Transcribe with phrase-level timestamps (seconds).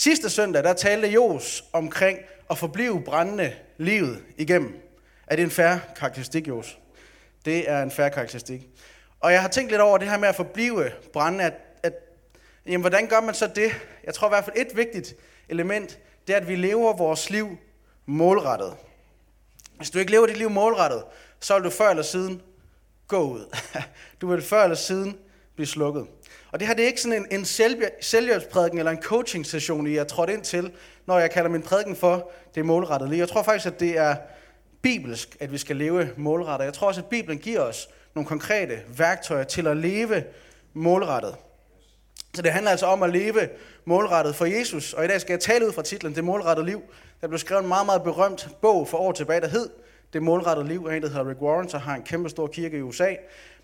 [0.00, 2.18] Sidste søndag, der talte Jos omkring
[2.50, 4.82] at forblive brændende livet igennem.
[5.26, 6.78] Er det en færre karakteristik, Jos?
[7.44, 8.68] Det er en færre karakteristik.
[9.20, 11.92] Og jeg har tænkt lidt over det her med at forblive brændende, at, at
[12.66, 13.70] jamen, hvordan gør man så det?
[14.04, 15.14] Jeg tror i hvert fald et vigtigt
[15.48, 17.58] element, det er, at vi lever vores liv
[18.06, 18.76] målrettet.
[19.76, 21.04] Hvis du ikke lever dit liv målrettet,
[21.40, 22.42] så vil du før eller siden
[23.08, 23.56] gå ud.
[24.20, 25.18] Du vil før eller siden
[25.54, 26.06] blive slukket.
[26.52, 27.44] Og det her det er ikke sådan en, en
[28.00, 30.72] selvhjælpsprædiken eller en coaching session, I er trådt ind til,
[31.06, 33.18] når jeg kalder min prædiken for det målrettede liv.
[33.18, 34.16] Jeg tror faktisk, at det er
[34.82, 36.64] bibelsk, at vi skal leve målrettet.
[36.64, 40.24] Jeg tror også, at Bibelen giver os nogle konkrete værktøjer til at leve
[40.74, 41.34] målrettet.
[42.34, 43.48] Så det handler altså om at leve
[43.84, 44.92] målrettet for Jesus.
[44.92, 46.82] Og i dag skal jeg tale ud fra titlen Det målrettede liv.
[47.20, 49.70] Der blev skrevet en meget, meget berømt bog for år tilbage, der hed
[50.12, 50.86] Det målrettede liv.
[50.86, 53.14] En, der hedder Rick Warren, så har en kæmpe stor kirke i USA.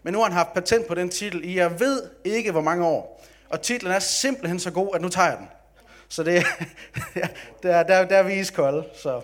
[0.06, 2.86] Men nu har han haft patent på den titel i jeg ved ikke hvor mange
[2.86, 3.24] år.
[3.48, 5.48] Og titlen er simpelthen så god, at nu tager jeg den.
[6.08, 6.44] Så det,
[7.62, 8.84] der, der, der er vi iskolde.
[8.94, 9.20] Så.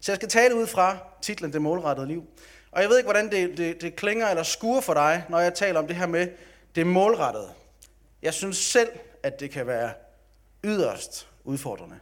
[0.00, 2.24] så jeg skal tale ud fra titlen Det målrettede liv.
[2.72, 5.54] Og jeg ved ikke, hvordan det, det, det klinger eller skuer for dig, når jeg
[5.54, 6.28] taler om det her med
[6.74, 7.48] det målrettede.
[8.22, 8.90] Jeg synes selv,
[9.22, 9.92] at det kan være
[10.64, 11.96] yderst udfordrende.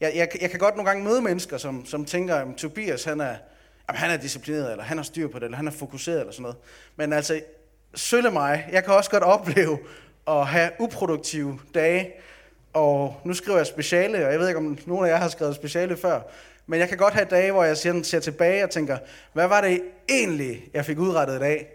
[0.00, 3.20] Jeg, jeg, jeg kan godt nogle gange møde mennesker, som, som tænker, at Tobias han
[3.20, 3.36] er,
[3.88, 6.32] jamen, han er disciplineret, eller han har styr på det, eller han er fokuseret, eller
[6.32, 6.56] sådan noget.
[6.96, 7.40] Men altså,
[7.94, 9.78] sølle mig, jeg kan også godt opleve
[10.28, 12.12] at have uproduktive dage,
[12.72, 15.54] og nu skriver jeg speciale, og jeg ved ikke, om nogen af jer har skrevet
[15.54, 16.20] speciale før,
[16.66, 18.98] men jeg kan godt have dage, hvor jeg ser, ser tilbage og tænker,
[19.32, 21.68] hvad var det egentlig, jeg fik udrettet i dag?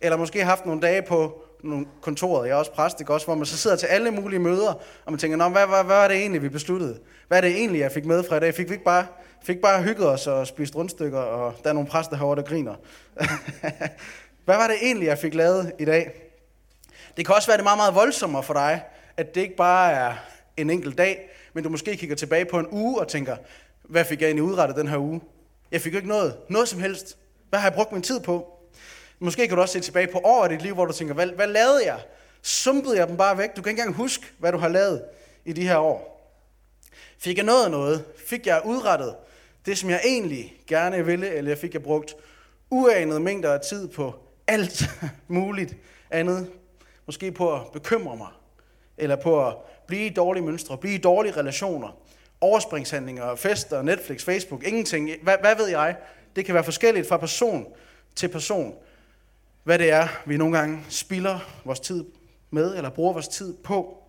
[0.00, 3.12] Eller måske haft nogle dage på nogle kontoret, jeg er også præst, ikke?
[3.12, 4.72] også, hvor man så sidder til alle mulige møder,
[5.04, 6.98] og man tænker, Nå, hvad, hvad, hvad var det egentlig, vi besluttede?
[7.28, 8.54] Hvad er det egentlig, jeg fik med fra i dag?
[8.54, 9.06] Fik vi ikke bare,
[9.42, 12.74] fik bare hygget os og spist rundstykker, og der er nogle præster herovre, der griner.
[14.44, 16.12] hvad var det egentlig, jeg fik lavet i dag?
[17.16, 18.82] Det kan også være det meget, meget voldsommere for dig,
[19.16, 20.14] at det ikke bare er
[20.56, 23.36] en enkelt dag, men du måske kigger tilbage på en uge og tænker,
[23.82, 25.20] hvad fik jeg egentlig udrettet den her uge?
[25.70, 27.16] Jeg fik jo ikke noget, noget som helst.
[27.48, 28.52] Hvad har jeg brugt min tid på?
[29.18, 31.26] Måske kan du også se tilbage på år i dit liv, hvor du tænker, hvad,
[31.26, 32.00] hvad lavede jeg?
[32.42, 33.56] Sumpede jeg dem bare væk?
[33.56, 35.02] Du kan ikke engang huske, hvad du har lavet
[35.44, 36.16] i de her år.
[37.18, 38.04] Fik jeg noget noget?
[38.26, 39.14] Fik jeg udrettet
[39.66, 42.14] det, som jeg egentlig gerne ville, eller fik jeg brugt
[42.70, 44.14] uanede mængder af tid på
[44.46, 44.84] alt
[45.28, 45.76] muligt
[46.10, 46.50] andet?
[47.06, 48.28] Måske på at bekymre mig,
[48.98, 49.54] eller på at
[49.86, 51.98] blive i dårlige mønstre, blive i dårlige relationer,
[52.40, 55.10] overspringshandlinger, fester, Netflix, Facebook, ingenting.
[55.22, 55.96] Hvad, hvad ved jeg?
[56.36, 57.66] Det kan være forskelligt fra person
[58.16, 58.74] til person
[59.66, 62.04] hvad det er, vi nogle gange spilder vores tid
[62.50, 64.02] med, eller bruger vores tid på.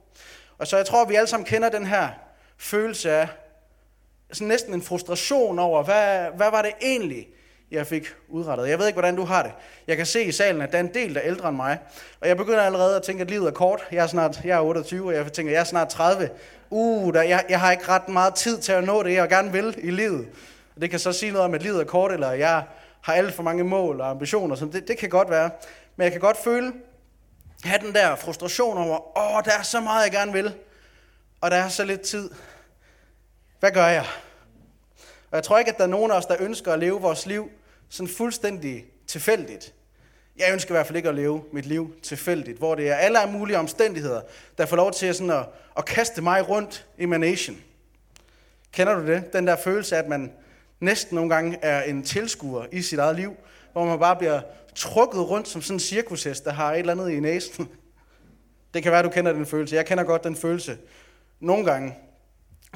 [0.58, 2.10] Og så jeg tror, at vi alle sammen kender den her
[2.58, 3.28] følelse af
[4.32, 7.28] sådan næsten en frustration over, hvad, hvad var det egentlig,
[7.72, 8.70] jeg fik udrettet.
[8.70, 9.52] Jeg ved ikke, hvordan du har det.
[9.88, 11.80] Jeg kan se i salen, at der er en del, der er ældre end mig.
[12.22, 13.84] Og jeg begynder allerede at tænke, at livet er kort.
[13.92, 16.30] Jeg er snart jeg er 28, og jeg tænker, at jeg er snart 30.
[16.70, 19.52] Uh, der, jeg, jeg har ikke ret meget tid til at nå det, jeg gerne
[19.52, 20.28] vil i livet.
[20.76, 22.64] Og det kan så sige noget om, at livet er kort, eller jeg
[23.02, 24.56] har alt for mange mål og ambitioner.
[24.56, 25.50] Så det, det kan godt være.
[25.96, 26.74] Men jeg kan godt føle,
[27.64, 30.54] have den der frustration over, åh, der er så meget, jeg gerne vil,
[31.42, 32.30] og der er så lidt tid.
[33.60, 34.06] Hvad gør jeg?
[35.32, 37.26] Og jeg tror ikke, at der er nogen af os, der ønsker at leve vores
[37.26, 37.52] liv
[37.90, 39.74] sådan fuldstændig tilfældigt.
[40.38, 43.20] Jeg ønsker i hvert fald ikke at leve mit liv tilfældigt, hvor det er alle
[43.32, 44.22] mulige omstændigheder,
[44.58, 45.46] der får lov til sådan at,
[45.78, 47.58] at kaste mig rundt i manation.
[48.72, 49.34] Kender du det?
[49.34, 50.32] Den der følelse af, at man
[50.80, 53.36] næsten nogle gange er en tilskuer i sit eget liv,
[53.72, 54.42] hvor man bare bliver
[54.76, 57.70] trukket rundt som sådan en cirkushest, der har et eller andet i næsen.
[58.74, 59.76] Det kan være, du kender den følelse.
[59.76, 60.78] Jeg kender godt den følelse.
[61.40, 61.96] Nogle gange.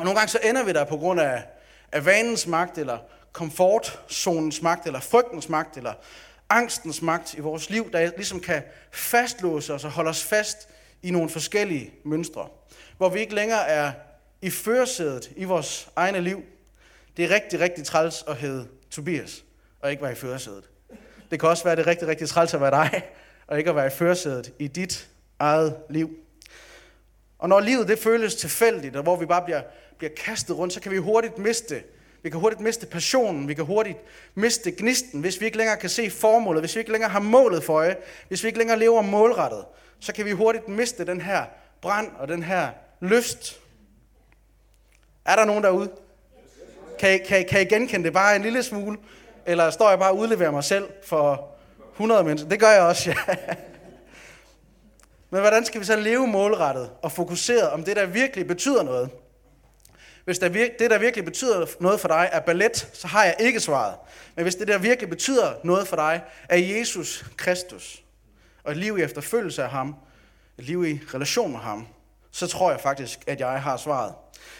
[0.01, 1.43] Og nogle gange så ender vi der på grund af,
[1.91, 2.97] af vanens magt, eller
[3.31, 5.93] komfortzonens magt, eller frygtens magt, eller
[6.49, 10.69] angstens magt i vores liv, der ligesom kan fastlåse os og holde os fast
[11.01, 12.47] i nogle forskellige mønstre.
[12.97, 13.91] Hvor vi ikke længere er
[14.41, 16.43] i førersædet i vores egne liv,
[17.17, 19.43] det er rigtig, rigtig træls at hedde Tobias,
[19.79, 20.69] og ikke være i førersædet.
[21.31, 23.03] Det kan også være, det er rigtig, rigtig træls at være dig,
[23.47, 25.09] og ikke at være i førersædet i dit
[25.39, 26.09] eget liv.
[27.41, 29.61] Og når livet det føles tilfældigt, og hvor vi bare bliver,
[30.01, 31.83] bliver kastet rundt, så kan vi hurtigt miste
[32.23, 33.97] vi kan hurtigt miste passionen, vi kan hurtigt
[34.35, 37.63] miste gnisten, hvis vi ikke længere kan se formålet, hvis vi ikke længere har målet
[37.63, 39.65] for øje, hvis vi ikke længere lever målrettet,
[39.99, 41.45] så kan vi hurtigt miste den her
[41.81, 42.69] brand og den her
[42.99, 43.59] lyst.
[45.25, 45.91] Er der nogen derude?
[46.99, 48.97] Kan I, kan, I, kan I genkende det bare en lille smule?
[49.45, 51.49] Eller står jeg bare og udleverer mig selv for
[51.91, 52.49] 100 mennesker?
[52.49, 53.35] Det gør jeg også, ja.
[55.29, 59.09] Men hvordan skal vi så leve målrettet og fokuseret om det, der virkelig betyder noget?
[60.25, 63.35] Hvis der vir- det, der virkelig betyder noget for dig, er ballet, så har jeg
[63.39, 63.95] ikke svaret.
[64.35, 68.03] Men hvis det, der virkelig betyder noget for dig, er Jesus Kristus,
[68.63, 69.95] og et liv i efterfølgelse af ham,
[70.57, 71.87] et liv i relation med ham,
[72.31, 74.13] så tror jeg faktisk, at jeg har svaret.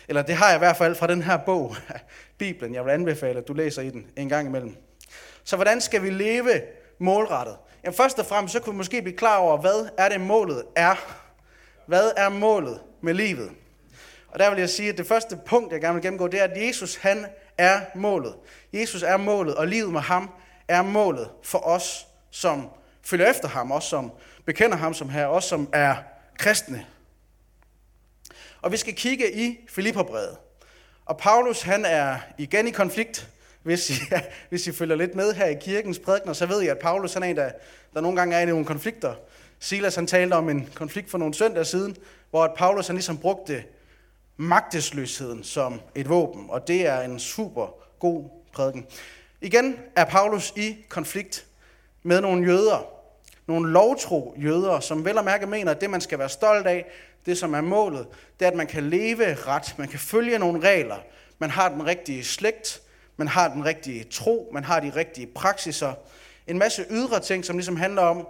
[0.08, 1.76] Eller det har jeg i hvert fald fra den her bog,
[2.38, 2.76] Bibelen.
[2.76, 4.76] Jeg vil anbefale, at du læser i den en gang imellem.
[5.44, 6.62] Så hvordan skal vi leve
[7.00, 7.56] målrettet?
[7.84, 10.64] Jamen først og fremmest, så kunne vi måske blive klar over, hvad er det målet
[10.76, 10.96] er?
[11.86, 13.52] Hvad er målet med livet?
[14.32, 16.44] Og der vil jeg sige, at det første punkt, jeg gerne vil gennemgå, det er,
[16.44, 17.26] at Jesus, han
[17.58, 18.36] er målet.
[18.74, 20.30] Jesus er målet, og livet med ham
[20.68, 22.70] er målet for os, som
[23.04, 24.12] følger efter ham, os som
[24.46, 25.96] bekender ham som her, os som er
[26.38, 26.86] kristne.
[28.62, 30.38] Og vi skal kigge i Filipperbrevet.
[31.06, 33.30] Og Paulus, han er igen i konflikt.
[33.64, 36.68] Hvis I, ja, hvis I følger lidt med her i kirkens prædikner, så ved I,
[36.68, 37.52] at Paulus han er en, der,
[37.94, 39.14] der nogle gange er i nogle konflikter.
[39.60, 41.96] Silas han talte om en konflikt for nogle søndage siden,
[42.30, 43.64] hvor at Paulus han ligesom brugte
[44.42, 47.68] magtesløsheden som et våben, og det er en super
[48.00, 48.86] god prædiken.
[49.42, 51.46] Igen er Paulus i konflikt
[52.04, 52.86] med nogle jøder,
[53.48, 56.86] nogle lovtro jøder, som vel og mærke mener, at det man skal være stolt af,
[57.26, 58.08] det som er målet,
[58.40, 60.98] det er, at man kan leve ret, man kan følge nogle regler,
[61.40, 62.82] man har den rigtige slægt,
[63.18, 65.94] man har den rigtige tro, man har de rigtige praksiser,
[66.48, 68.28] en masse ydre ting, som ligesom handler om,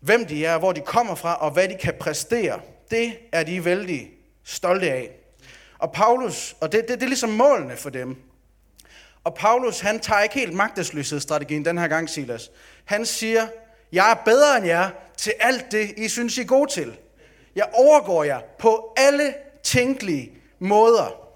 [0.00, 2.60] hvem de er, hvor de kommer fra, og hvad de kan præstere.
[2.90, 4.15] Det er de vældig
[4.46, 5.10] stolte af.
[5.78, 8.16] Og Paulus, og det, det, det er ligesom målene for dem.
[9.24, 12.50] Og Paulus, han tager ikke helt magtesløshedsstrategien den her gang, Silas.
[12.84, 13.46] Han siger,
[13.92, 16.96] jeg er bedre end jer til alt det, I synes, I er gode til.
[17.56, 21.26] Jeg overgår jer på alle tænkelige måder.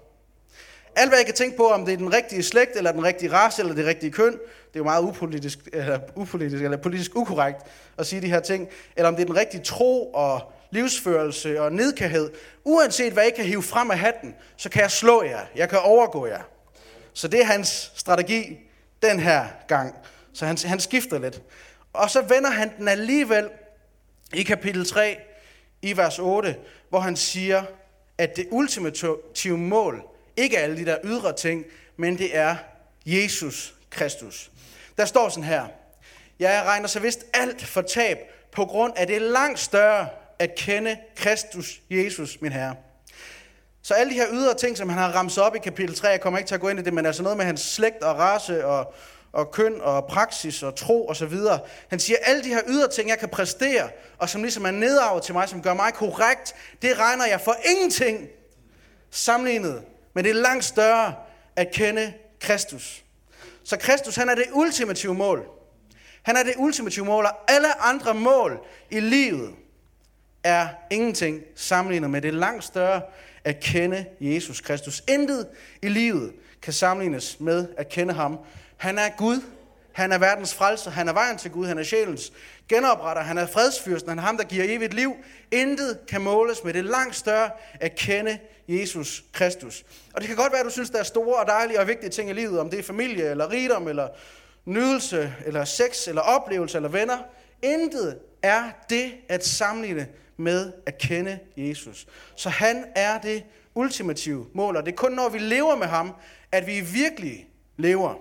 [0.95, 3.33] Alt hvad jeg kan tænke på, om det er den rigtige slægt, eller den rigtige
[3.33, 7.57] race, eller det rigtige køn, det er jo meget upolitisk, eller, upolitisk, eller politisk ukorrekt
[7.97, 11.71] at sige de her ting, eller om det er den rigtige tro og livsførelse og
[11.71, 12.31] nedkærhed.
[12.63, 15.45] Uanset hvad jeg kan hive frem af hatten, så kan jeg slå jer.
[15.55, 16.41] Jeg kan overgå jer.
[17.13, 18.59] Så det er hans strategi
[19.01, 19.95] den her gang.
[20.33, 21.41] Så han, han skifter lidt.
[21.93, 23.49] Og så vender han den alligevel
[24.33, 25.17] i kapitel 3,
[25.81, 26.55] i vers 8,
[26.89, 27.63] hvor han siger,
[28.17, 30.03] at det ultimative mål
[30.37, 31.65] ikke er alle de der ydre ting,
[31.97, 32.55] men det er
[33.05, 34.51] Jesus Kristus.
[34.97, 35.67] Der står sådan her,
[36.39, 38.17] jeg regner så vist alt for tab
[38.51, 40.07] på grund af det langt større
[40.41, 42.75] at kende Kristus Jesus, min Herre.
[43.81, 46.21] Så alle de her ydre ting, som han har ramset op i kapitel 3, jeg
[46.21, 48.17] kommer ikke til at gå ind i det, men altså noget med hans slægt og
[48.19, 48.93] race og,
[49.31, 51.59] og køn og praksis og tro og så videre.
[51.89, 55.23] Han siger, alle de her ydre ting, jeg kan præstere, og som ligesom er nedarvet
[55.23, 58.27] til mig, som gør mig korrekt, det regner jeg for ingenting
[59.11, 59.83] sammenlignet
[60.13, 61.15] men det er langt større
[61.55, 63.03] at kende Kristus.
[63.63, 65.45] Så Kristus, han er det ultimative mål.
[66.23, 68.59] Han er det ultimative mål, og alle andre mål
[68.89, 69.55] i livet
[70.43, 73.01] er ingenting sammenlignet med det langt større
[73.43, 75.03] at kende Jesus Kristus.
[75.07, 75.47] Intet
[75.81, 78.39] i livet kan sammenlignes med at kende ham.
[78.77, 79.41] Han er Gud.
[79.91, 80.91] Han er verdens frelser.
[80.91, 81.65] Han er vejen til Gud.
[81.65, 82.33] Han er sjælens
[82.69, 83.21] genopretter.
[83.21, 84.09] Han er fredsfyrsten.
[84.09, 85.15] Han er ham, der giver evigt liv.
[85.51, 87.49] Intet kan måles med det langt større
[87.79, 89.83] at kende Jesus Kristus.
[90.13, 92.09] Og det kan godt være, at du synes, der er store og dejlige og vigtige
[92.09, 94.07] ting i livet, om det er familie, eller rigdom, eller
[94.65, 97.17] nydelse, eller sex, eller oplevelse, eller venner.
[97.61, 102.07] Intet er det at sammenligne med at kende Jesus.
[102.35, 103.43] Så han er det
[103.75, 106.13] ultimative mål, og det er kun når vi lever med ham,
[106.51, 107.47] at vi virkelig
[107.77, 108.15] lever.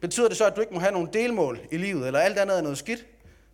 [0.00, 2.58] Betyder det så, at du ikke må have nogle delmål i livet, eller alt andet
[2.58, 3.06] er noget skidt?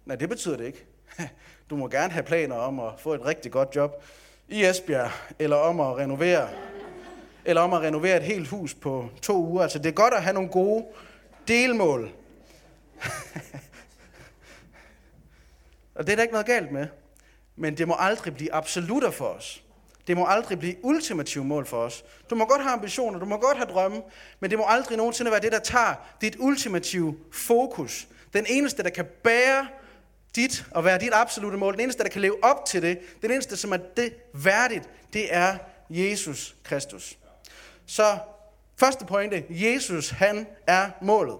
[0.06, 0.86] Nej, det betyder det ikke.
[1.70, 4.04] Du må gerne have planer om at få et rigtig godt job
[4.48, 6.48] i Esbjerg, eller om at renovere,
[7.44, 9.62] eller om at renovere et helt hus på to uger.
[9.62, 10.84] Altså, det er godt at have nogle gode
[11.48, 12.10] delmål.
[15.94, 16.86] og det er der ikke noget galt med.
[17.56, 19.62] Men det må aldrig blive absolutter for os.
[20.06, 22.04] Det må aldrig blive ultimative mål for os.
[22.30, 24.02] Du må godt have ambitioner, du må godt have drømme,
[24.40, 28.08] men det må aldrig nogensinde være det, der tager dit ultimative fokus.
[28.32, 29.68] Den eneste, der kan bære
[30.36, 33.30] dit og være dit absolute mål, den eneste, der kan leve op til det, den
[33.30, 35.56] eneste, som er det værdigt, det er
[35.90, 37.18] Jesus Kristus.
[37.86, 38.18] Så
[38.76, 41.36] første pointe, Jesus, han er målet.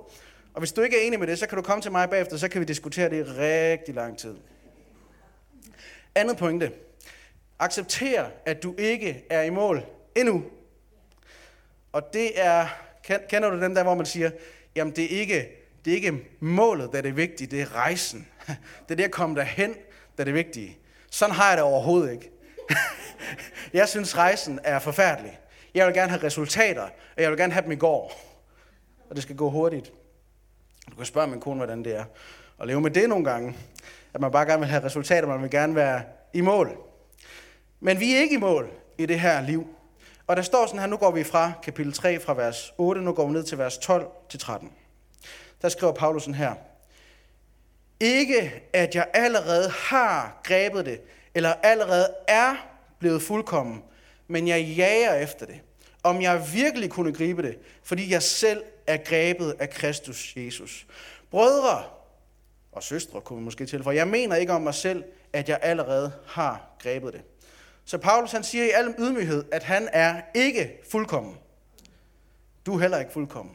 [0.55, 2.37] Og hvis du ikke er enig med det, så kan du komme til mig bagefter,
[2.37, 4.37] så kan vi diskutere det i rigtig lang tid.
[6.15, 6.73] Andet pointe.
[7.59, 9.83] Accepter, at du ikke er i mål
[10.17, 10.45] endnu.
[11.93, 12.67] Og det er,
[13.29, 14.31] kender du dem der, hvor man siger,
[14.77, 15.49] jamen det er ikke,
[15.85, 18.29] det er ikke målet, der er det vigtige, det er rejsen.
[18.89, 19.71] Det er det at komme derhen,
[20.17, 20.79] der er det vigtige.
[21.11, 22.31] Sådan har jeg det overhovedet ikke.
[23.73, 25.39] Jeg synes, rejsen er forfærdelig.
[25.75, 26.83] Jeg vil gerne have resultater,
[27.17, 28.13] og jeg vil gerne have dem i går.
[29.11, 29.93] Og det skal gå hurtigt.
[30.91, 32.05] Du kan spørge min kone, hvordan det er.
[32.61, 33.57] at leve med det nogle gange.
[34.15, 36.77] At man bare gerne vil have resultater, man vil gerne være i mål.
[37.81, 39.67] Men vi er ikke i mål i det her liv.
[40.27, 43.13] Og der står sådan her, nu går vi fra kapitel 3, fra vers 8, nu
[43.13, 44.73] går vi ned til vers 12 til 13.
[45.63, 46.55] Der skriver Paulus sådan her.
[48.01, 51.01] Ikke at jeg allerede har grebet det,
[51.35, 52.55] eller allerede er
[52.99, 53.83] blevet fuldkommen,
[54.29, 55.61] men jeg jager efter det.
[56.03, 60.87] Om jeg virkelig kunne gribe det, fordi jeg selv er grebet af Kristus Jesus.
[61.31, 61.85] Brødre
[62.73, 66.13] og søstre, kunne vi måske tilføje, jeg mener ikke om mig selv, at jeg allerede
[66.27, 67.23] har grebet det.
[67.85, 71.39] Så Paulus han siger i al ydmyghed, at han er ikke fuldkommen.
[72.67, 73.55] Du er heller ikke fuldkommen.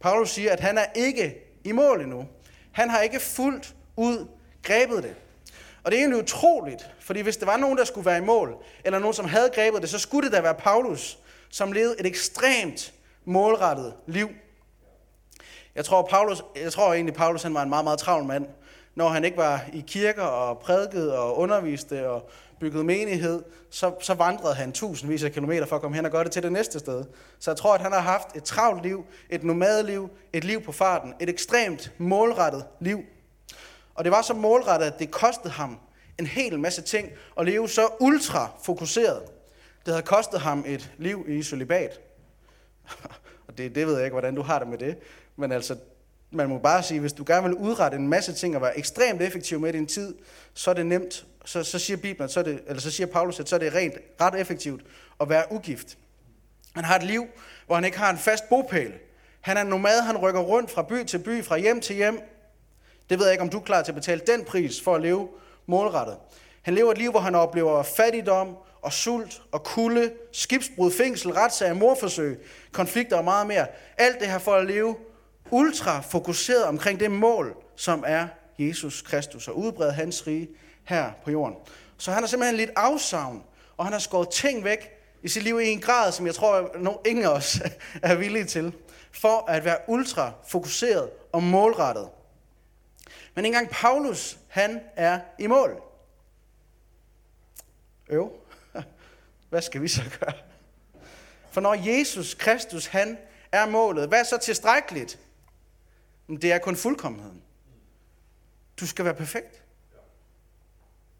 [0.00, 2.28] Paulus siger, at han er ikke i mål endnu.
[2.72, 4.26] Han har ikke fuldt ud
[4.62, 5.14] grebet det.
[5.82, 8.56] Og det er egentlig utroligt, fordi hvis der var nogen, der skulle være i mål,
[8.84, 11.18] eller nogen, som havde grebet det, så skulle det da være Paulus,
[11.48, 14.28] som levede et ekstremt målrettet liv.
[15.76, 18.46] Jeg tror, Paulus, jeg tror egentlig, Paulus han var en meget, meget travl mand.
[18.94, 22.30] Når han ikke var i kirker og prædikede og underviste og
[22.60, 26.24] byggede menighed, så, så vandrede han tusindvis af kilometer for at komme hen og gøre
[26.24, 27.04] det til det næste sted.
[27.38, 30.72] Så jeg tror, at han har haft et travlt liv, et nomadeliv, et liv på
[30.72, 33.00] farten, et ekstremt målrettet liv.
[33.94, 35.78] Og det var så målrettet, at det kostede ham
[36.18, 39.22] en hel masse ting at leve så ultra fokuseret.
[39.86, 42.00] Det havde kostet ham et liv i solibat.
[43.48, 44.98] Og det, det ved jeg ikke, hvordan du har det med det.
[45.36, 45.76] Men altså,
[46.30, 49.22] man må bare sige, hvis du gerne vil udrette en masse ting og være ekstremt
[49.22, 50.14] effektiv med din tid,
[50.54, 51.26] så er det nemt.
[51.44, 53.74] Så, så siger Bibelen, så, er det, eller så siger Paulus, at så er det
[53.74, 54.82] rent, ret effektivt
[55.20, 55.98] at være ugift.
[56.74, 57.26] Han har et liv,
[57.66, 58.92] hvor han ikke har en fast bopæl.
[59.40, 62.20] Han er nomad, han rykker rundt fra by til by, fra hjem til hjem.
[63.10, 65.02] Det ved jeg ikke, om du er klar til at betale den pris for at
[65.02, 65.28] leve
[65.66, 66.16] målrettet.
[66.62, 71.74] Han lever et liv, hvor han oplever fattigdom og sult og kulde, skibsbrud, fængsel, retssager,
[71.74, 73.66] morforsøg, konflikter og meget mere.
[73.98, 74.96] Alt det her for at leve
[75.50, 80.48] ultra fokuseret omkring det mål, som er Jesus Kristus, og udbrede hans rige
[80.84, 81.56] her på jorden.
[81.98, 83.42] Så han har simpelthen lidt afsavn,
[83.76, 84.90] og han har skåret ting væk
[85.22, 87.60] i sit liv i en grad, som jeg tror, at ingen af os
[88.02, 88.72] er villige til,
[89.12, 92.08] for at være ultra fokuseret og målrettet.
[93.34, 95.82] Men engang Paulus, han er i mål.
[98.08, 98.32] Øv.
[99.50, 100.32] Hvad skal vi så gøre?
[101.50, 103.18] For når Jesus Kristus, han
[103.52, 105.18] er målet, hvad er så tilstrækkeligt?
[106.28, 107.42] Det er kun fuldkommenheden.
[108.80, 109.62] Du skal være perfekt.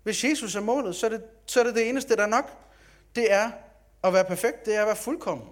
[0.03, 2.51] Hvis Jesus er målet, så er det så er det, det eneste, der er nok.
[3.15, 3.51] Det er
[4.05, 5.47] at være perfekt, det er at være fuldkommen.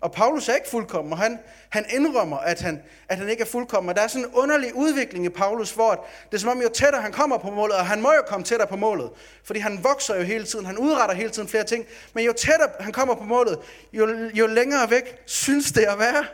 [0.00, 3.46] Og Paulus er ikke fuldkommen, og han, han indrømmer, at han, at han ikke er
[3.46, 3.90] fuldkommen.
[3.90, 6.68] Og der er sådan en underlig udvikling i Paulus, hvor det er som om, jo
[6.68, 9.10] tættere han kommer på målet, og han må jo komme tættere på målet,
[9.44, 12.68] fordi han vokser jo hele tiden, han udretter hele tiden flere ting, men jo tættere
[12.80, 13.58] han kommer på målet,
[13.92, 16.24] jo, jo længere væk synes det at være.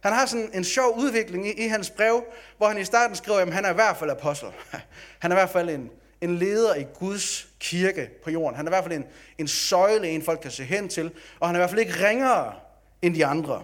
[0.00, 2.24] Han har sådan en sjov udvikling i, i hans brev,
[2.58, 4.48] hvor han i starten skriver, at han er i hvert fald apostel.
[5.18, 5.90] Han er i hvert fald en,
[6.20, 8.56] en leder i Guds kirke på jorden.
[8.56, 9.04] Han er i hvert fald en,
[9.38, 12.08] en søjle, en folk kan se hen til, og han er i hvert fald ikke
[12.08, 12.54] ringere
[13.02, 13.62] end de andre.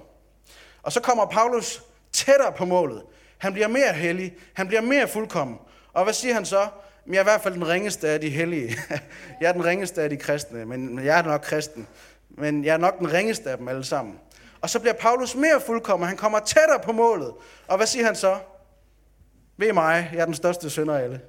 [0.83, 3.03] Og så kommer Paulus tættere på målet.
[3.39, 5.59] Han bliver mere hellig, han bliver mere fuldkommen.
[5.93, 6.69] Og hvad siger han så?
[7.07, 8.77] Jeg er i hvert fald den ringeste af de hellige.
[9.41, 11.87] Jeg er den ringeste af de kristne, men jeg er nok kristen.
[12.29, 14.19] Men jeg er nok den ringeste af dem alle sammen.
[14.67, 17.35] Og så bliver Paulus mere fuldkommen, han kommer tættere på målet.
[17.67, 18.39] Og hvad siger han så?
[19.57, 21.21] Ved mig, jeg er den største synder af alle.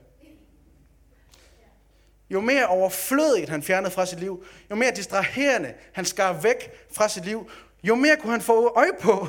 [2.29, 7.09] Jo mere overflødigt han fjernede fra sit liv, jo mere distraherende han skar væk fra
[7.09, 7.49] sit liv,
[7.83, 9.27] jo mere kunne han få øje på.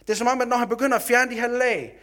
[0.00, 1.98] Det er som om, at når han begynder at fjerne de her lag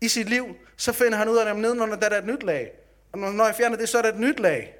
[0.00, 0.46] i sit liv,
[0.76, 2.72] så finder han ud af, dem nedenunder der er et nyt lag.
[3.12, 4.74] Og når jeg fjerner det, så er der et nyt lag.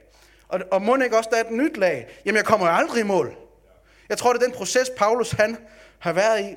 [0.48, 2.20] Og, og må ikke også, der er et nyt lag?
[2.24, 3.36] Jamen, jeg kommer jo aldrig i mål.
[4.12, 5.56] Jeg tror, det er den proces, Paulus han
[5.98, 6.54] har været i.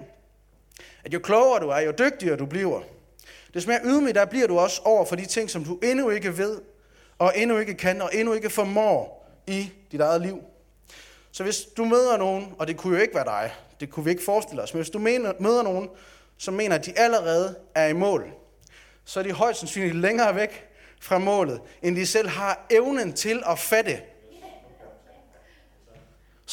[1.05, 2.81] At jo klogere du er, jo dygtigere du bliver.
[3.53, 6.37] Des mere ydmyg der bliver du også over for de ting, som du endnu ikke
[6.37, 6.61] ved,
[7.19, 10.41] og endnu ikke kan, og endnu ikke formår i dit eget liv.
[11.31, 14.11] Så hvis du møder nogen, og det kunne jo ikke være dig, det kunne vi
[14.11, 14.99] ikke forestille os, men hvis du
[15.39, 15.89] møder nogen,
[16.37, 18.25] som mener, at de allerede er i mål,
[19.05, 20.67] så er de højst sandsynligt længere væk
[21.01, 24.01] fra målet, end de selv har evnen til at fatte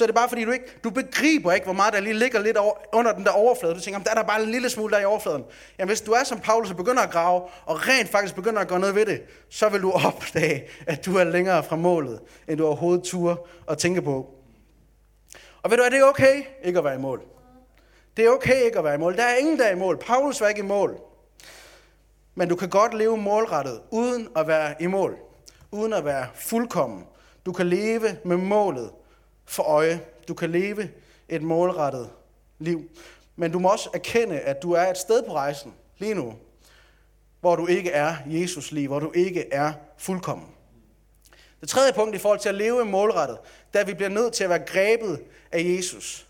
[0.03, 2.41] så er det bare fordi, du ikke du begriber ikke, hvor meget der lige ligger
[2.41, 3.75] lidt over, under den der overflade.
[3.75, 5.45] Du tænker, der er der bare en lille smule der i overfladen.
[5.79, 8.69] Jamen hvis du er som Paulus og begynder at grave, og rent faktisk begynder at
[8.69, 12.59] gøre noget ved det, så vil du opdage, at du er længere fra målet, end
[12.59, 13.37] du overhovedet turde
[13.69, 14.35] at tænke på.
[15.63, 17.23] Og ved du, er det okay ikke at være i mål?
[18.17, 19.17] Det er okay ikke at være i mål.
[19.17, 19.99] Der er ingen, der er i mål.
[19.99, 21.01] Paulus var ikke i mål.
[22.35, 25.17] Men du kan godt leve målrettet, uden at være i mål.
[25.71, 27.05] Uden at være fuldkommen.
[27.47, 28.91] Du kan leve med målet
[29.47, 30.01] for øje.
[30.29, 30.91] Du kan leve
[31.29, 32.11] et målrettet
[32.59, 32.91] liv.
[33.37, 36.35] Men du må også erkende, at du er et sted på rejsen lige nu,
[37.41, 40.49] hvor du ikke er Jesus lige, hvor du ikke er fuldkommen.
[41.61, 43.39] Det tredje punkt i forhold til at leve målrettet,
[43.75, 45.21] da vi bliver nødt til at være grebet
[45.53, 46.27] af Jesus.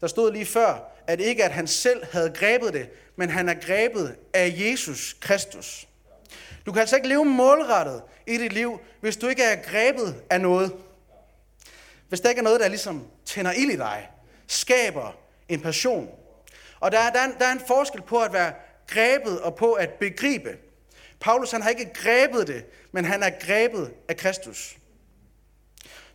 [0.00, 3.54] Der stod lige før, at ikke at han selv havde grebet det, men han er
[3.54, 5.88] grebet af Jesus Kristus.
[6.66, 10.40] Du kan altså ikke leve målrettet i dit liv, hvis du ikke er grebet af
[10.40, 10.72] noget.
[12.08, 14.10] Hvis der ikke er noget, der ligesom tænder ild i dig,
[14.46, 15.16] skaber
[15.48, 16.08] en passion.
[16.80, 18.52] Og der er, der, er, der er en forskel på at være
[18.86, 20.56] grebet og på at begribe.
[21.20, 24.76] Paulus han har ikke grebet det, men han er grebet af Kristus.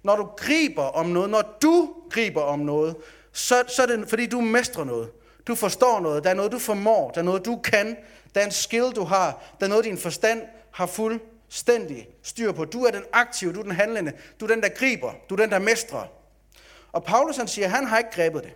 [0.03, 2.96] Når du griber om noget, når du griber om noget,
[3.31, 5.12] så, så er det fordi du mestrer noget.
[5.48, 7.98] Du forstår noget, der er noget du formår, der er noget du kan,
[8.36, 10.41] der er en skill du har, der er noget din forstand
[10.72, 10.86] har
[11.50, 12.65] fuldstændig styr på.
[12.65, 15.39] Du er den aktive, du er den handlende, du er den der griber, du er
[15.39, 16.08] den der mestrer.
[16.91, 18.53] Og Paulus han siger, at han har ikke grebet det.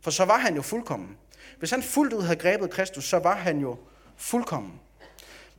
[0.00, 1.16] For så var han jo fuldkommen.
[1.58, 3.76] Hvis han fuldt ud havde grebet Kristus, så var han jo
[4.16, 4.80] fuldkommen.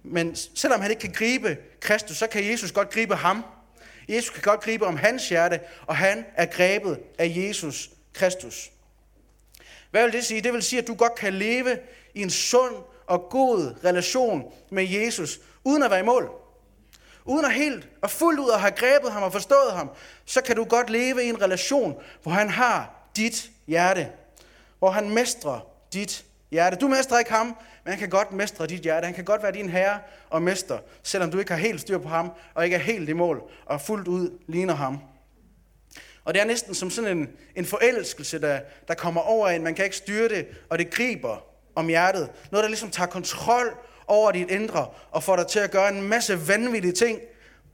[0.04, 3.44] Men selvom han ikke kan gribe Kristus, så kan Jesus godt gribe ham.
[4.10, 8.72] Jesus kan godt gribe om hans hjerte, og han er grebet af Jesus Kristus.
[9.92, 10.42] Hvad vil det sige?
[10.42, 11.80] Det vil sige, at du godt kan leve
[12.14, 12.76] i en sund
[13.08, 16.32] og god relation med Jesus, uden at være i mål.
[17.26, 19.90] Uden at helt og fuldt ud at have grebet ham og forstået ham,
[20.26, 24.08] så kan du godt leve i en relation, hvor han har dit hjerte.
[24.80, 25.60] Hvor han mestrer
[25.94, 26.78] dit hjerte.
[26.78, 27.46] Du mestrer ikke ham,
[27.84, 29.06] men han kan godt mestre dit hjerte.
[29.06, 30.00] Han kan godt være din herre
[30.30, 33.14] og mester, selvom du ikke har helt styr på ham, og ikke er helt i
[33.14, 35.00] mål, og fuldt ud ligner ham.
[36.26, 39.64] Og det er næsten som sådan en, en forelskelse, der, der kommer over en.
[39.64, 41.38] Man kan ikke styre det, og det griber
[41.76, 42.30] om hjertet.
[42.52, 43.78] Noget, der ligesom tager kontrol
[44.10, 47.20] over dit indre, og får dig til at gøre en masse vanvittige ting.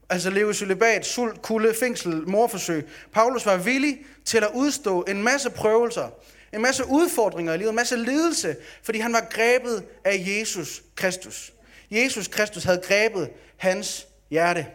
[0.10, 2.88] Altså leve i celibat, sult, kulde, fængsel, morforsøg.
[3.14, 6.10] Paulus var villig til at udstå en masse prøvelser,
[6.54, 11.54] en masse udfordringer i livet, en masse lidelse, fordi han var grebet af Jesus Kristus.
[11.92, 14.68] Jesus Kristus havde grebet hans hjerte.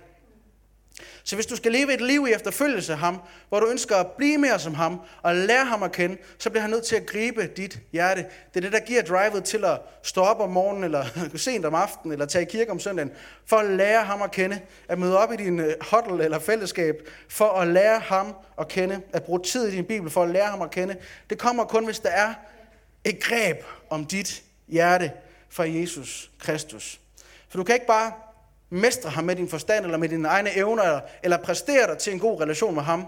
[1.24, 4.06] Så hvis du skal leve et liv i efterfølgelse af ham, hvor du ønsker at
[4.06, 7.06] blive mere som ham og lære ham at kende, så bliver han nødt til at
[7.06, 8.26] gribe dit hjerte.
[8.54, 11.04] Det er det, der giver drivet til at stå op om morgenen, eller
[11.36, 13.10] sent om aftenen, eller tage i kirke om søndagen,
[13.46, 17.08] for at lære ham at kende, at møde op i din øh, huddle eller fællesskab,
[17.28, 20.46] for at lære ham at kende, at bruge tid i din bibel for at lære
[20.46, 20.96] ham at kende.
[21.30, 22.34] Det kommer kun, hvis der er
[23.04, 25.12] et greb om dit hjerte
[25.48, 27.00] fra Jesus Kristus.
[27.48, 28.12] For du kan ikke bare
[28.70, 32.12] mestre ham med din forstand, eller med dine egne evner, eller, eller præstere dig til
[32.12, 33.06] en god relation med ham,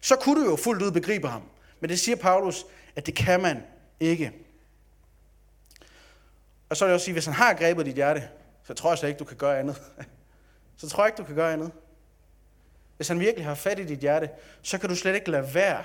[0.00, 1.42] så kunne du jo fuldt ud begribe ham.
[1.80, 3.62] Men det siger Paulus, at det kan man
[4.00, 4.32] ikke.
[6.68, 8.28] Og så vil jeg også sige, hvis han har grebet dit hjerte,
[8.64, 9.82] så tror jeg slet ikke, du kan gøre andet.
[10.76, 11.70] Så tror jeg ikke, du kan gøre andet.
[12.96, 14.30] Hvis han virkelig har fat i dit hjerte,
[14.62, 15.84] så kan du slet ikke lade være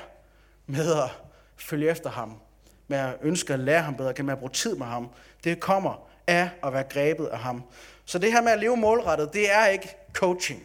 [0.65, 1.09] med at
[1.57, 2.39] følge efter ham.
[2.87, 5.09] Med at ønske at lære ham bedre, med at bruge tid med ham.
[5.43, 7.63] Det kommer af at være grebet af ham.
[8.05, 10.63] Så det her med at leve målrettet, det er ikke coaching.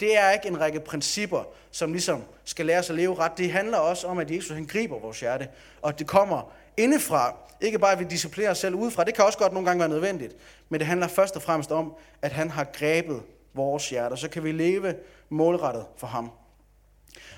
[0.00, 3.32] Det er ikke en række principper, som ligesom skal lære os at leve ret.
[3.36, 5.48] Det handler også om, at Jesus han griber vores hjerte.
[5.82, 7.36] Og det kommer indefra.
[7.60, 9.04] Ikke bare, at vi disciplinerer os selv udefra.
[9.04, 10.36] Det kan også godt nogle gange være nødvendigt.
[10.68, 13.22] Men det handler først og fremmest om, at han har grebet
[13.54, 14.16] vores hjerter.
[14.16, 14.94] Så kan vi leve
[15.28, 16.30] målrettet for ham.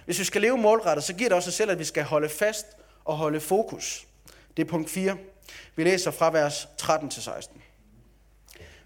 [0.04, 2.28] Hvis vi skal leve målrettet, så giver det også sig selv, at vi skal holde
[2.28, 2.66] fast
[3.04, 4.06] og holde fokus.
[4.56, 5.16] Det er punkt 4.
[5.76, 7.62] Vi læser fra vers 13 til 16.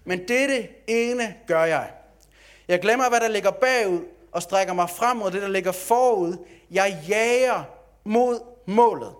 [0.03, 1.91] Men dette ene gør jeg.
[2.67, 3.99] Jeg glemmer, hvad der ligger bagud,
[4.31, 6.37] og strækker mig frem mod det, der ligger forud.
[6.71, 7.63] Jeg jager
[8.03, 9.13] mod målet.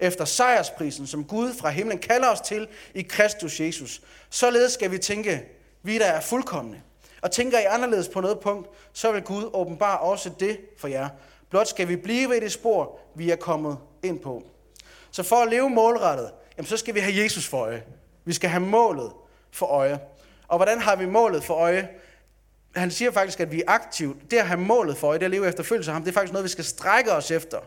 [0.00, 4.02] Efter sejrsprisen, som Gud fra himlen kalder os til i Kristus Jesus.
[4.30, 5.42] Således skal vi tænke,
[5.82, 6.80] vi der er fuldkommende.
[7.22, 11.08] Og tænker I anderledes på noget punkt, så vil Gud åbenbare også det for jer.
[11.50, 14.42] Blot skal vi blive i det spor, vi er kommet ind på.
[15.10, 17.84] Så for at leve målrettet, jamen så skal vi have Jesus for øje.
[18.24, 19.12] Vi skal have målet
[19.54, 19.98] for øje.
[20.48, 21.88] Og hvordan har vi målet for øje?
[22.76, 24.30] Han siger faktisk, at vi er aktivt.
[24.30, 26.14] Det at have målet for øje, det at leve efter følelse af ham, det er
[26.14, 27.58] faktisk noget, vi skal strække os efter.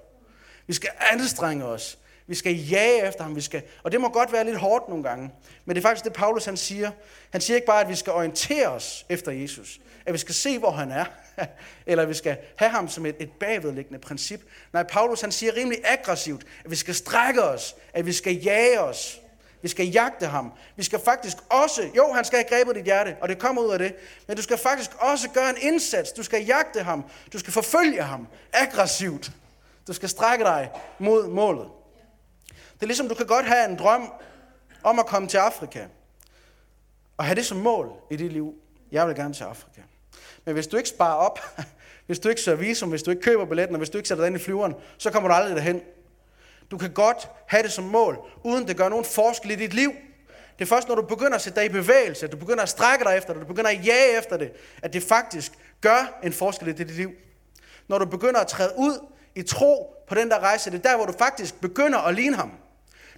[0.68, 1.98] Vi skal anstrenge os.
[2.28, 3.36] Vi skal jage efter ham.
[3.36, 5.32] Vi skal, og det må godt være lidt hårdt nogle gange.
[5.66, 6.92] Men det er faktisk det, Paulus han siger.
[7.32, 9.80] Han siger ikke bare, at vi skal orientere os efter Jesus.
[10.06, 11.06] At vi skal se, hvor han er.
[11.86, 14.42] Eller at vi skal have ham som et, et bagvedliggende princip.
[14.74, 17.76] Nej, Paulus han siger rimelig aggressivt, at vi skal strække os.
[17.94, 19.22] At vi skal jage os.
[19.68, 20.52] Vi skal jagte ham.
[20.76, 23.72] Vi skal faktisk også, jo, han skal have grebet dit hjerte, og det kommer ud
[23.72, 23.96] af det,
[24.28, 26.12] men du skal faktisk også gøre en indsats.
[26.12, 27.06] Du skal jagte ham.
[27.34, 29.32] Du skal forfølge ham aggressivt.
[29.88, 31.68] Du skal strække dig mod målet.
[32.48, 34.12] Det er ligesom, du kan godt have en drøm
[34.84, 35.86] om at komme til Afrika.
[37.18, 38.54] Og have det som mål i dit liv.
[38.92, 39.82] Jeg vil gerne til Afrika.
[40.46, 41.40] Men hvis du ikke sparer op,
[42.08, 44.24] hvis du ikke søger visum, hvis du ikke køber billetten, og hvis du ikke sætter
[44.24, 45.82] dig ind i flyveren, så kommer du aldrig derhen.
[46.72, 49.92] Du kan godt have det som mål, uden det gør nogen forskel i dit liv.
[50.60, 52.70] Det er først, når du begynder at sætte dig i bevægelse, at du begynder at
[52.70, 54.52] strække dig efter det, du begynder at jage efter det,
[54.82, 55.52] at det faktisk
[55.82, 57.12] gør en forskel i dit liv.
[57.88, 60.96] Når du begynder at træde ud i tro på den der rejse, det er der,
[60.96, 62.52] hvor du faktisk begynder at ligne ham.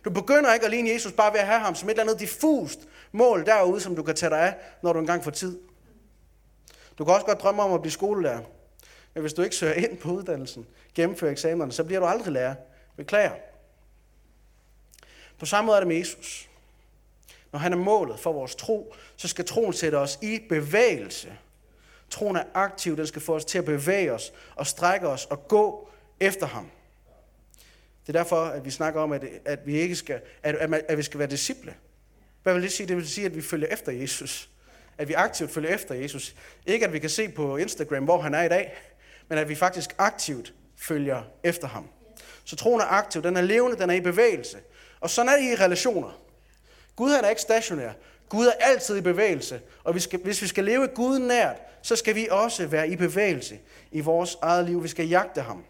[0.06, 2.20] Du begynder ikke at ligne Jesus bare ved at have ham som et eller andet
[2.20, 2.80] diffust
[3.12, 5.60] mål derude, som du kan tage dig af, når du engang får tid.
[6.98, 8.40] Du kan også godt drømme om at blive skolelærer.
[9.14, 12.56] Men hvis du ikke søger ind på uddannelsen, gennemfører eksamenerne, så bliver du aldrig lærer.
[13.00, 13.32] Beklager.
[15.38, 16.50] På samme måde er det med Jesus.
[17.52, 21.38] Når han er målet for vores tro, så skal troen sætte os i bevægelse.
[22.10, 25.48] Troen er aktiv, den skal få os til at bevæge os og strække os og
[25.48, 26.72] gå efter ham.
[28.08, 30.56] Det er derfor, at vi snakker om, at, at, vi, ikke skal, at,
[30.90, 31.76] at vi skal være disciple.
[32.44, 32.88] Hvad vil det sige?
[32.88, 34.50] Det vil sige, at vi følger efter Jesus.
[34.98, 36.36] At vi aktivt følger efter Jesus.
[36.66, 38.78] Ikke at vi kan se på Instagram, hvor han er i dag,
[39.28, 41.90] men at vi faktisk aktivt følger efter ham.
[42.50, 44.58] Så troen er aktiv, den er levende, den er i bevægelse.
[45.00, 46.22] Og sådan er det i relationer.
[46.96, 47.92] Gud han er ikke stationær.
[48.30, 49.62] Gud er altid i bevægelse.
[49.84, 52.96] Og vi skal, hvis vi skal leve Gud nært, så skal vi også være i
[52.96, 53.60] bevægelse
[53.92, 54.84] i vores eget liv.
[54.84, 55.66] Vi skal jagte ham.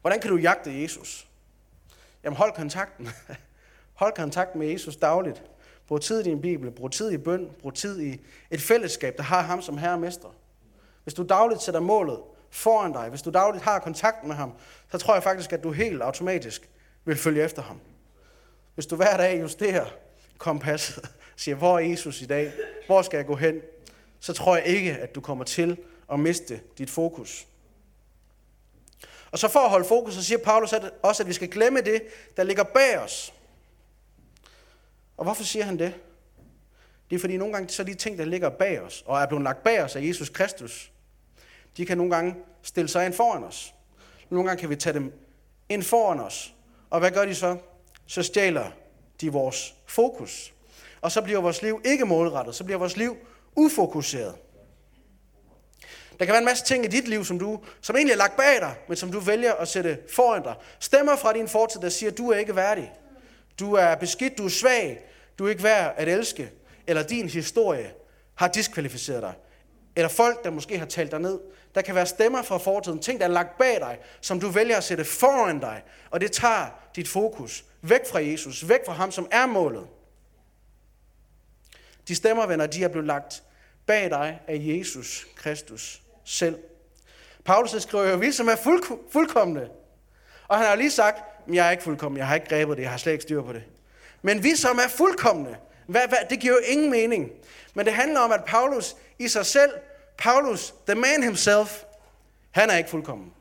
[0.00, 1.26] Hvordan kan du jagte Jesus?
[2.24, 3.08] Jamen hold kontakten.
[3.94, 5.42] Hold kontakt med Jesus dagligt.
[5.88, 9.22] Brug tid i din Bibel, brug tid i bøn, brug tid i et fællesskab, der
[9.22, 10.28] har ham som herre og mester.
[11.02, 12.18] Hvis du dagligt sætter målet
[12.54, 14.52] foran dig, hvis du dagligt har kontakt med ham,
[14.92, 16.70] så tror jeg faktisk, at du helt automatisk
[17.04, 17.80] vil følge efter ham.
[18.74, 19.86] Hvis du hver dag justerer
[20.38, 22.52] kompasset, siger, hvor er Jesus i dag?
[22.86, 23.60] Hvor skal jeg gå hen?
[24.20, 25.78] Så tror jeg ikke, at du kommer til
[26.12, 27.46] at miste dit fokus.
[29.30, 32.02] Og så for at holde fokus, så siger Paulus også, at vi skal glemme det,
[32.36, 33.34] der ligger bag os.
[35.16, 35.94] Og hvorfor siger han det?
[37.10, 39.26] Det er fordi nogle gange så er de ting, der ligger bag os, og er
[39.26, 40.92] blevet lagt bag os af Jesus Kristus,
[41.76, 43.74] de kan nogle gange stille sig ind foran os.
[44.30, 45.12] Nogle gange kan vi tage dem
[45.68, 46.54] ind foran os.
[46.90, 47.56] Og hvad gør de så?
[48.06, 48.70] Så stjæler
[49.20, 50.52] de vores fokus.
[51.00, 53.16] Og så bliver vores liv ikke målrettet, så bliver vores liv
[53.56, 54.34] ufokuseret.
[56.18, 58.36] Der kan være en masse ting i dit liv, som du som egentlig er lagt
[58.36, 60.54] bag dig, men som du vælger at sætte foran dig.
[60.80, 62.92] Stemmer fra din fortid, der siger, at du er ikke værdig.
[63.60, 65.04] Du er beskidt, du er svag,
[65.38, 66.50] du er ikke værd at elske.
[66.86, 67.92] Eller din historie
[68.34, 69.34] har diskvalificeret dig.
[69.96, 71.38] Eller folk, der måske har talt dig ned.
[71.74, 74.76] Der kan være stemmer fra fortiden, ting, der er lagt bag dig, som du vælger
[74.76, 75.82] at sætte foran dig.
[76.10, 79.86] Og det tager dit fokus væk fra Jesus, væk fra ham, som er målet.
[82.08, 83.42] De stemmer, venner, de er blevet lagt
[83.86, 86.58] bag dig af Jesus Kristus selv.
[87.44, 88.82] Paulus skriver jo, vi som er fuld,
[89.12, 89.68] fuldkommende.
[90.48, 91.18] Og han har lige sagt,
[91.52, 93.52] jeg er ikke fuldkommen, jeg har ikke grebet det, jeg har slet ikke styr på
[93.52, 93.62] det.
[94.22, 95.56] Men vi som er fuldkommende,
[95.86, 97.30] hvad, hvad, det giver jo ingen mening.
[97.74, 99.70] Men det handler om, at Paulus i sig selv,
[100.18, 101.82] Paulus, the man himself,
[102.50, 103.32] han er ikke fuldkommen.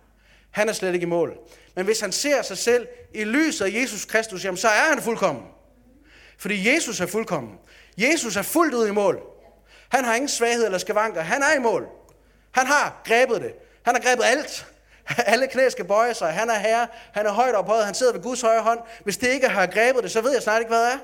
[0.52, 1.38] Han er slet ikke i mål.
[1.76, 5.02] Men hvis han ser sig selv i lyset af Jesus Kristus, jamen så er han
[5.02, 5.44] fuldkommen.
[6.38, 7.60] Fordi Jesus er fuldkommen.
[7.98, 9.22] Jesus er fuldt ud i mål.
[9.90, 11.22] Han har ingen svaghed eller skavanker.
[11.22, 11.88] Han er i mål.
[12.52, 13.54] Han har grebet det.
[13.86, 14.66] Han har grebet alt.
[15.34, 16.34] Alle knæ skal bøje sig.
[16.34, 16.88] Han er herre.
[17.14, 17.86] Han er højt ophøjet.
[17.86, 18.80] Han sidder ved Guds højre hånd.
[19.04, 20.98] Hvis det ikke har grebet det, så ved jeg snart ikke, hvad det er.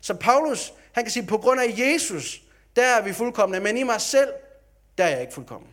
[0.00, 2.40] Så Paulus, han kan sige, på grund af Jesus,
[2.76, 3.60] der er vi fuldkommende.
[3.60, 4.28] Men i mig selv,
[4.98, 5.70] der er jeg ikke fuldkommen.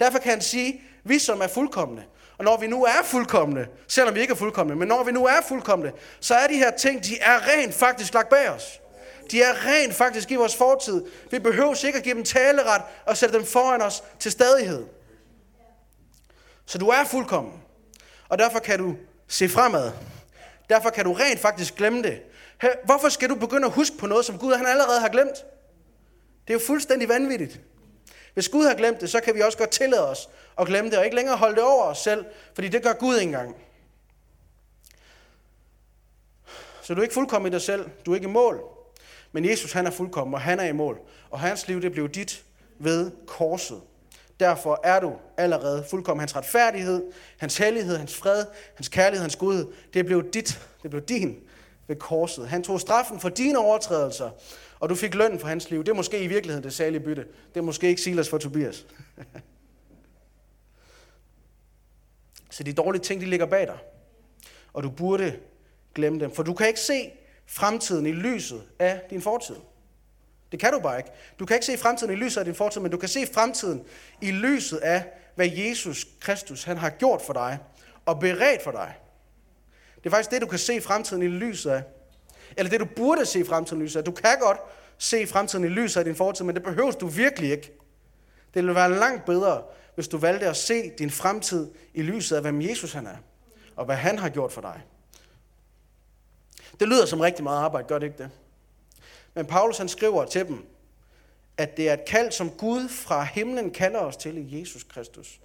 [0.00, 2.02] Derfor kan han sige, vi som er fuldkommende,
[2.38, 5.26] og når vi nu er fuldkommende, selvom vi ikke er fuldkommende, men når vi nu
[5.26, 8.80] er fuldkommende, så er de her ting, de er rent faktisk lagt bag os.
[9.30, 11.04] De er rent faktisk i vores fortid.
[11.30, 14.86] Vi behøver sikkert at give dem taleret og sætte dem foran os til stadighed.
[16.66, 17.62] Så du er fuldkommen.
[18.28, 18.96] Og derfor kan du
[19.28, 19.92] se fremad.
[20.68, 22.22] Derfor kan du rent faktisk glemme det.
[22.84, 25.44] Hvorfor skal du begynde at huske på noget, som Gud han allerede har glemt?
[26.48, 27.60] Det er jo fuldstændig vanvittigt.
[28.34, 30.98] Hvis Gud har glemt det, så kan vi også godt tillade os at glemme det,
[30.98, 33.56] og ikke længere holde det over os selv, fordi det gør Gud engang.
[36.82, 38.60] Så du er ikke fuldkommen i dig selv, du er ikke i mål.
[39.32, 41.00] Men Jesus han er fuldkommen, og han er i mål.
[41.30, 42.44] Og hans liv det blev dit
[42.78, 43.80] ved korset.
[44.40, 46.20] Derfor er du allerede fuldkommen.
[46.20, 47.02] Hans retfærdighed,
[47.38, 51.40] hans hellighed, hans fred, hans kærlighed, hans godhed, det blev dit, det blev din
[51.86, 52.48] ved korset.
[52.48, 54.30] Han tog straffen for dine overtrædelser,
[54.80, 55.84] og du fik løn for hans liv.
[55.84, 57.26] Det er måske i virkeligheden det særlige bytte.
[57.54, 58.86] Det er måske ikke Silas for Tobias.
[62.50, 63.78] Så de dårlige ting, de ligger bag dig.
[64.72, 65.38] Og du burde
[65.94, 66.34] glemme dem.
[66.34, 67.12] For du kan ikke se
[67.46, 69.56] fremtiden i lyset af din fortid.
[70.52, 71.10] Det kan du bare ikke.
[71.38, 73.84] Du kan ikke se fremtiden i lyset af din fortid, men du kan se fremtiden
[74.20, 77.58] i lyset af, hvad Jesus Kristus han har gjort for dig
[78.06, 78.94] og beredt for dig.
[79.96, 81.82] Det er faktisk det, du kan se fremtiden i lyset af.
[82.56, 84.04] Eller det, du burde se fremtiden i lyset af.
[84.04, 84.58] Du kan godt
[84.98, 87.72] se fremtiden i lyset af din fortid, men det behøver du virkelig ikke.
[88.54, 89.62] Det ville være langt bedre,
[89.94, 93.16] hvis du valgte at se din fremtid i lyset af, hvem Jesus han er,
[93.76, 94.82] og hvad han har gjort for dig.
[96.80, 98.30] Det lyder som rigtig meget arbejde, gør det ikke det?
[99.34, 100.66] Men Paulus han skriver til dem,
[101.56, 105.40] at det er et kald, som Gud fra himlen kalder os til i Jesus Kristus.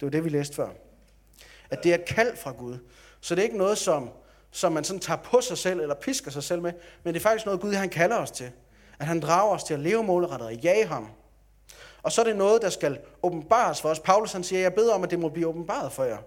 [0.00, 0.68] Det var det, vi læste før.
[1.70, 2.78] At det er et kald fra Gud.
[3.20, 4.10] Så det er ikke noget, som,
[4.50, 7.22] som man sådan tager på sig selv, eller pisker sig selv med, men det er
[7.22, 8.50] faktisk noget, Gud han kalder os til.
[8.98, 11.08] At han drager os til at leve målrettet og jage ham.
[12.02, 14.00] Og så er det noget, der skal åbenbares for os.
[14.00, 16.18] Paulus han siger, jeg beder om, at det må blive åbenbaret for jer.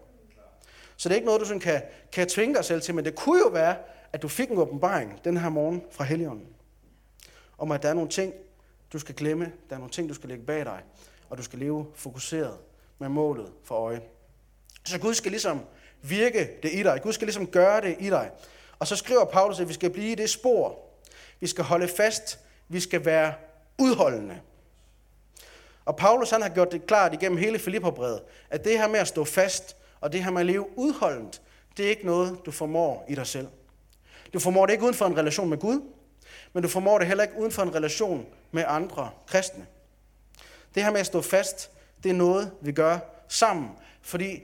[0.98, 1.82] Så det er ikke noget, du sådan kan,
[2.12, 3.76] kan tvinge dig selv til, men det kunne jo være,
[4.14, 6.48] at du fik en åbenbaring den her morgen fra Helligånden.
[7.58, 8.34] Om at der er nogle ting,
[8.94, 10.82] du skal glemme, der er nogle ting, du skal lægge bag dig,
[11.30, 12.58] og du skal leve fokuseret
[13.00, 14.02] med målet for øje.
[14.84, 15.62] Så Gud skal ligesom
[16.02, 17.00] virke det i dig.
[17.04, 18.32] Gud skal ligesom gøre det i dig.
[18.80, 20.80] Og så skriver Paulus, at vi skal blive i det spor.
[21.40, 22.40] Vi skal holde fast.
[22.68, 23.34] Vi skal være
[23.80, 24.40] udholdende.
[25.86, 29.08] Og Paulus han har gjort det klart igennem hele Filipperbrevet, at det her med at
[29.08, 31.42] stå fast, og det her med at leve udholdent,
[31.78, 33.48] det er ikke noget, du formår i dig selv.
[34.34, 35.82] Du formår det ikke uden for en relation med Gud,
[36.54, 39.66] men du formår det heller ikke uden for en relation med andre kristne.
[40.76, 41.72] Det her med at stå fast,
[42.04, 43.70] det er noget, vi gør sammen,
[44.02, 44.44] fordi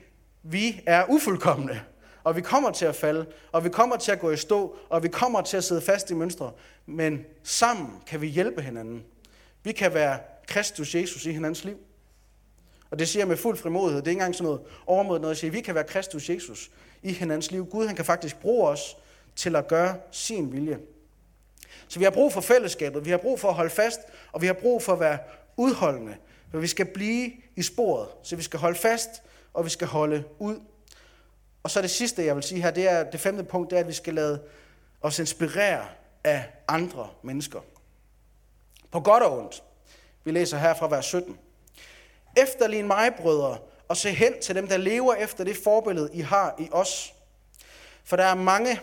[0.52, 1.82] vi er ufuldkommende,
[2.24, 5.04] og vi kommer til at falde, og vi kommer til at gå i stå, og
[5.04, 6.52] vi kommer til at sidde fast i mønstre,
[6.86, 9.04] men sammen kan vi hjælpe hinanden.
[9.64, 11.78] Vi kan være Kristus Jesus i hinandens liv.
[12.90, 14.02] Og det siger jeg med fuld frimodighed.
[14.02, 16.72] Det er ikke engang sådan noget overmodet noget at sige, vi kan være Kristus Jesus
[17.04, 17.66] i hinandens liv.
[17.66, 18.98] Gud han kan faktisk bruge os
[19.36, 20.80] til at gøre sin vilje.
[21.88, 24.00] Så vi har brug for fællesskabet, vi har brug for at holde fast,
[24.32, 25.18] og vi har brug for at være
[25.58, 26.16] udholdende.
[26.52, 29.10] For vi skal blive i sporet, så vi skal holde fast,
[29.58, 30.60] og vi skal holde ud.
[31.64, 33.80] Og så det sidste, jeg vil sige her, det er det femte punkt, det er,
[33.80, 34.42] at vi skal lade
[35.02, 35.86] os inspirere
[36.24, 37.60] af andre mennesker.
[38.92, 39.64] På godt og ondt.
[40.24, 41.38] Vi læser her fra vers 17.
[42.38, 46.56] Efterlign mig, brødre, og se hen til dem, der lever efter det forbillede, I har
[46.60, 47.14] i os.
[48.04, 48.80] For der er mange,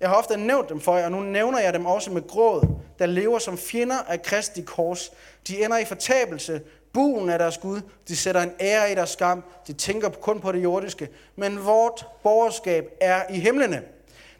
[0.00, 2.68] jeg har ofte nævnt dem for jer, og nu nævner jeg dem også med gråd,
[2.98, 5.12] der lever som fjender af Kristi kors.
[5.48, 6.62] De ender i fortabelse,
[6.96, 10.52] buen af deres Gud, de sætter en ære i deres skam, de tænker kun på
[10.52, 13.82] det jordiske, men vort borgerskab er i himlene.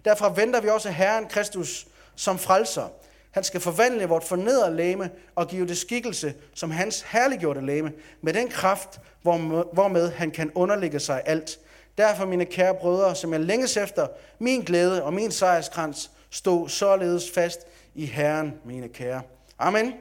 [0.05, 2.89] Derfor venter vi også Herren Kristus som frelser.
[3.31, 8.33] Han skal forvandle vort fornedrede læme og give det skikkelse som hans herliggjorte læme, med
[8.33, 11.59] den kraft, hvormed han kan underlægge sig alt.
[11.99, 14.07] Derfor, mine kære brødre, som jeg længes efter,
[14.39, 17.61] min glæde og min sejrskrans, stå således fast
[17.95, 19.23] i Herren, mine kære.
[19.59, 19.93] Amen.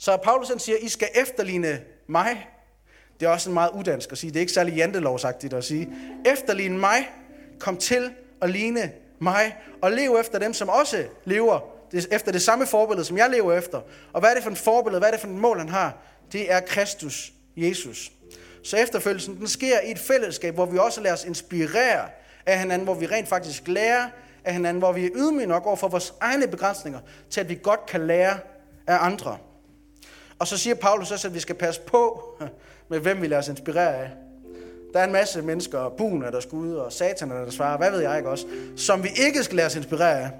[0.00, 2.48] Så Paulus han siger, I skal efterligne mig.
[3.20, 4.30] Det er også en meget udansk at sige.
[4.30, 5.88] Det er ikke særlig jantelovsagtigt at sige.
[6.26, 7.10] Efterligne mig.
[7.58, 8.10] Kom til
[8.42, 9.56] at ligne mig.
[9.82, 11.60] Og lev efter dem, som også lever
[12.10, 13.80] efter det samme forbillede, som jeg lever efter.
[14.12, 14.98] Og hvad er det for et forbillede?
[15.00, 15.96] Hvad er det for et mål, han har?
[16.32, 18.12] Det er Kristus Jesus.
[18.64, 22.08] Så efterfølgelsen, den sker i et fællesskab, hvor vi også lader os inspirere
[22.46, 24.08] af hinanden, hvor vi rent faktisk lærer
[24.44, 27.58] af hinanden, hvor vi er ydmyge nok over for vores egne begrænsninger, til at vi
[27.62, 28.38] godt kan lære
[28.86, 29.38] af andre.
[30.40, 32.28] Og så siger Paulus også, at vi skal passe på
[32.90, 34.10] med, hvem vi lader os inspirere af.
[34.92, 37.90] Der er en masse mennesker, buen er der skud, og satan er der svarer, hvad
[37.90, 40.30] ved jeg ikke også, som vi ikke skal lade os inspirere af.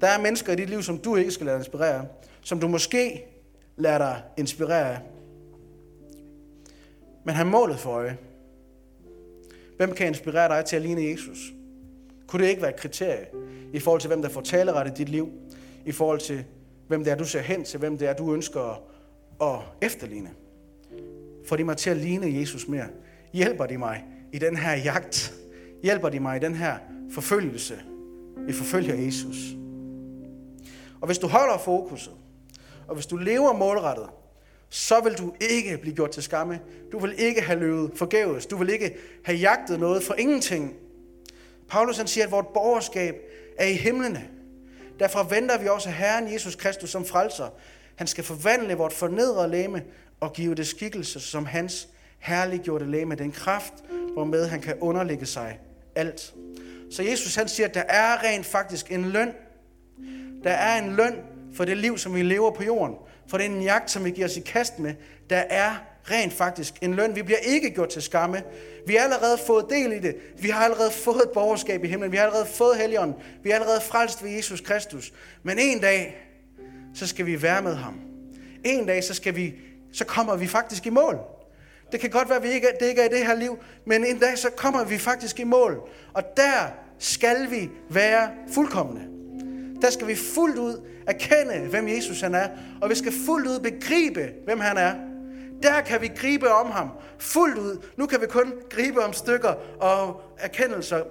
[0.00, 2.06] Der er mennesker i dit liv, som du ikke skal lade dig inspirere af,
[2.42, 3.24] som du måske
[3.76, 4.98] lader dig inspirere af.
[7.24, 8.18] Men have målet for øje.
[9.76, 11.38] Hvem kan inspirere dig til at ligne Jesus?
[12.26, 13.26] Kunne det ikke være et kriterie
[13.72, 15.28] i forhold til, hvem der får taleret i dit liv?
[15.86, 16.44] I forhold til,
[16.92, 18.82] hvem det er, du ser hen til, hvem det er, du ønsker
[19.42, 20.30] at efterligne.
[21.46, 22.86] Får de mig til at ligne Jesus mere?
[23.32, 25.34] Hjælper de mig i den her jagt?
[25.82, 26.76] Hjælper de mig i den her
[27.10, 27.80] forfølgelse?
[28.46, 29.36] Vi forfølger Jesus.
[31.00, 32.12] Og hvis du holder fokuset,
[32.88, 34.06] og hvis du lever målrettet,
[34.68, 36.60] så vil du ikke blive gjort til skamme.
[36.92, 38.46] Du vil ikke have løbet forgæves.
[38.46, 40.74] Du vil ikke have jagtet noget for ingenting.
[41.68, 43.14] Paulus han siger, at vores borgerskab
[43.58, 44.28] er i himlene.
[45.02, 47.48] Derfor venter vi også Herren Jesus Kristus som frelser.
[47.96, 49.82] Han skal forvandle vort fornedrede læme
[50.20, 51.88] og give det skikkelse som hans
[52.18, 53.72] herliggjorte læme, den kraft,
[54.12, 55.58] hvormed han kan underlægge sig
[55.94, 56.34] alt.
[56.90, 59.32] Så Jesus han siger, at der er rent faktisk en løn.
[60.44, 61.14] Der er en løn
[61.54, 62.96] for det liv, som vi lever på jorden.
[63.26, 64.94] For den jagt, som vi giver os i kast med.
[65.30, 65.74] Der er
[66.10, 67.16] rent faktisk en løn.
[67.16, 68.42] Vi bliver ikke gjort til skamme.
[68.86, 70.16] Vi har allerede fået del i det.
[70.38, 72.12] Vi har allerede fået et borgerskab i himlen.
[72.12, 73.16] Vi har allerede fået helligånden.
[73.42, 75.12] Vi er allerede frelst ved Jesus Kristus.
[75.42, 76.16] Men en dag,
[76.94, 78.00] så skal vi være med ham.
[78.64, 79.54] En dag, så, skal vi,
[79.92, 81.18] så kommer vi faktisk i mål.
[81.92, 84.04] Det kan godt være, at vi ikke, det ikke er i det her liv, men
[84.04, 85.88] en dag, så kommer vi faktisk i mål.
[86.12, 89.02] Og der skal vi være fuldkommende.
[89.82, 92.48] Der skal vi fuldt ud erkende, hvem Jesus han er,
[92.82, 94.94] og vi skal fuldt ud begribe, hvem han er.
[95.62, 97.84] Der kan vi gribe om ham fuldt ud.
[97.96, 101.02] Nu kan vi kun gribe om stykker og erkendelser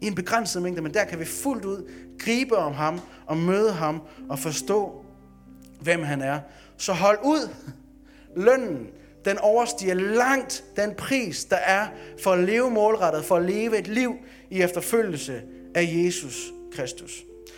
[0.00, 3.72] i en begrænset mængde, men der kan vi fuldt ud gribe om ham og møde
[3.72, 5.04] ham og forstå,
[5.80, 6.40] hvem han er.
[6.76, 7.48] Så hold ud.
[8.36, 8.86] Lønnen,
[9.24, 11.86] den overstiger langt den pris, der er
[12.22, 14.14] for at leve målrettet, for at leve et liv
[14.50, 15.42] i efterfølgelse
[15.74, 17.27] af Jesus Kristus.